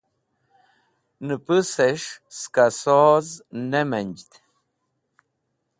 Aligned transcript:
nupus'esh 1.27 2.07
ska 2.39 2.65
soz 2.81 3.27
nemanjd 3.71 4.29